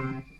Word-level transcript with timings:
Bye. 0.00 0.39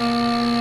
Música 0.00 0.59